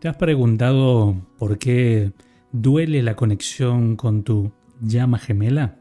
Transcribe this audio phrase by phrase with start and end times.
[0.00, 2.12] ¿Te has preguntado por qué
[2.52, 5.80] duele la conexión con tu llama gemela?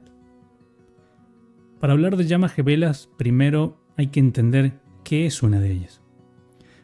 [1.80, 6.02] Para hablar de llamas gemelas, primero hay que entender qué es una de ellas.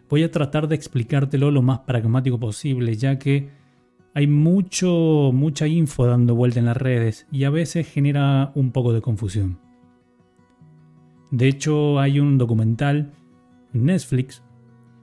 [0.10, 3.50] Voy a tratar de explicártelo lo más pragmático posible, ya que
[4.14, 8.94] hay mucho, mucha info dando vuelta en las redes y a veces genera un poco
[8.94, 9.58] de confusión.
[11.32, 13.12] De hecho, hay un documental
[13.74, 14.44] en Netflix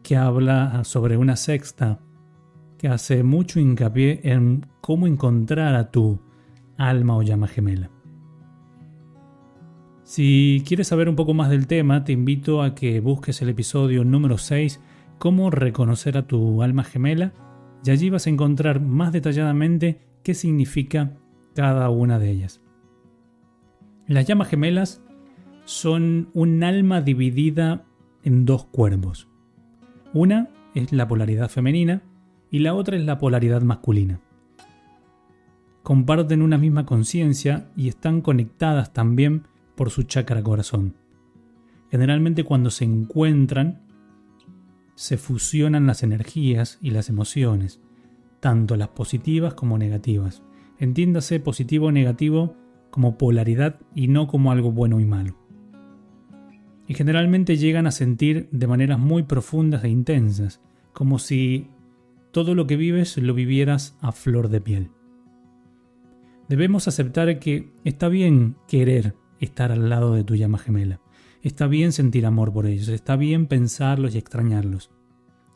[0.05, 1.99] que habla sobre una sexta
[2.81, 6.19] que hace mucho hincapié en cómo encontrar a tu
[6.79, 7.91] alma o llama gemela.
[10.03, 14.03] Si quieres saber un poco más del tema, te invito a que busques el episodio
[14.03, 14.81] número 6,
[15.19, 17.35] cómo reconocer a tu alma gemela,
[17.85, 21.19] y allí vas a encontrar más detalladamente qué significa
[21.55, 22.63] cada una de ellas.
[24.07, 25.03] Las llamas gemelas
[25.67, 27.85] son un alma dividida
[28.25, 29.29] en dos cuerpos.
[30.15, 32.05] Una es la polaridad femenina
[32.51, 34.21] y la otra es la polaridad masculina.
[35.83, 39.45] Comparten una misma conciencia y están conectadas también
[39.77, 40.95] por su chakra corazón.
[41.91, 43.83] Generalmente cuando se encuentran,
[44.95, 47.81] se fusionan las energías y las emociones,
[48.41, 50.43] tanto las positivas como negativas.
[50.79, 52.55] Entiéndase positivo o negativo
[52.91, 55.37] como polaridad y no como algo bueno y malo.
[56.87, 60.61] Y generalmente llegan a sentir de maneras muy profundas e intensas,
[60.93, 61.69] como si
[62.33, 64.91] todo lo que vives lo vivieras a flor de piel.
[66.49, 71.01] Debemos aceptar que está bien querer estar al lado de tu llama gemela.
[71.43, 74.91] Está bien sentir amor por ellos, está bien pensarlos y extrañarlos,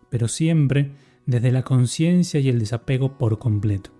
[0.08, 0.92] pero siempre
[1.26, 3.90] desde la conciencia y el desapego por completo.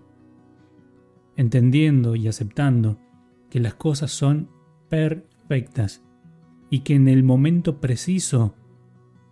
[1.35, 2.97] Entendiendo y aceptando
[3.49, 4.49] que las cosas son
[4.89, 6.03] perfectas
[6.69, 8.55] y que en el momento preciso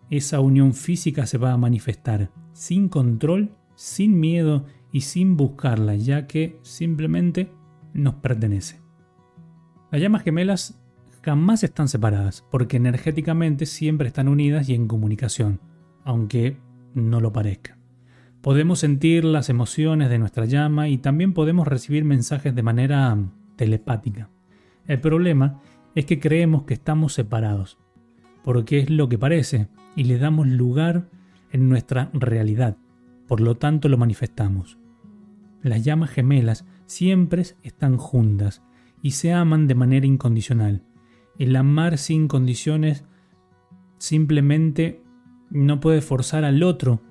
[0.10, 6.28] esa unión física se va a manifestar sin control, sin miedo y sin buscarla, ya
[6.28, 7.52] que simplemente
[7.94, 8.82] nos pertenece.
[9.92, 10.80] Las llamas gemelas
[11.22, 15.62] jamás están separadas, porque energéticamente siempre están unidas y en comunicación,
[16.04, 16.58] aunque
[16.94, 17.78] no lo parezca.
[18.42, 23.18] Podemos sentir las emociones de nuestra llama y también podemos recibir mensajes de manera
[23.56, 24.30] telepática.
[24.86, 25.62] El problema
[25.96, 27.78] es que creemos que estamos separados,
[28.44, 31.10] porque es lo que parece, y le damos lugar
[31.54, 32.78] en nuestra realidad,
[33.28, 34.78] por lo tanto lo manifestamos.
[35.62, 38.62] Las llamas gemelas siempre están juntas
[39.02, 40.84] y se aman de manera incondicional.
[41.40, 43.06] El amar sin condiciones
[43.98, 45.02] simplemente
[45.50, 47.02] no puede forzar al otro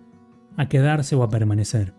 [0.56, 1.94] a quedarse o a permanecer.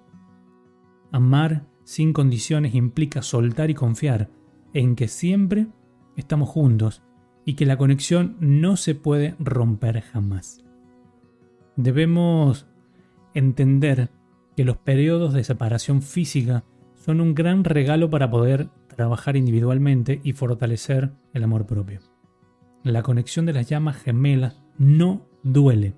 [1.11, 4.29] Amar sin condiciones implica soltar y confiar
[4.73, 5.67] en que siempre
[6.15, 7.03] estamos juntos
[7.45, 10.63] y que la conexión no se puede romper jamás.
[11.75, 12.67] Debemos
[13.34, 14.09] entender
[14.56, 16.63] que los periodos de separación física
[16.95, 22.00] son un gran regalo para poder trabajar individualmente y fortalecer el amor propio.
[22.83, 25.95] La conexión de las llamas gemelas no duele.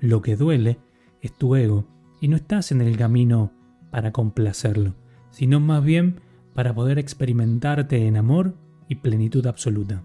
[0.00, 0.78] Lo que duele
[1.20, 1.86] es tu ego
[2.20, 3.52] y no estás en el camino
[3.90, 4.94] para complacerlo,
[5.30, 6.20] sino más bien
[6.54, 8.54] para poder experimentarte en amor
[8.88, 10.02] y plenitud absoluta.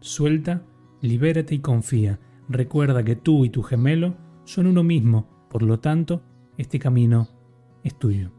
[0.00, 0.62] Suelta,
[1.00, 2.18] libérate y confía
[2.50, 6.20] Recuerda que tú y tu gemelo son uno mismo, por lo tanto,
[6.58, 7.28] este camino
[7.84, 8.32] es tuyo.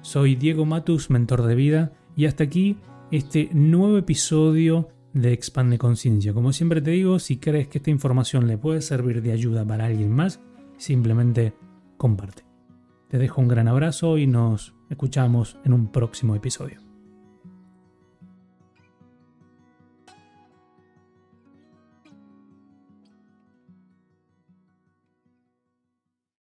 [0.00, 2.76] Soy Diego Matus, mentor de vida, y hasta aquí
[3.10, 6.32] este nuevo episodio de Expande Conciencia.
[6.32, 9.86] Como siempre te digo, si crees que esta información le puede servir de ayuda para
[9.86, 10.38] alguien más,
[10.76, 11.52] simplemente
[11.96, 12.44] comparte.
[13.08, 16.91] Te dejo un gran abrazo y nos escuchamos en un próximo episodio.